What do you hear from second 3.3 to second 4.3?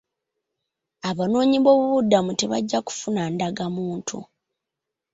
ndagamuntu.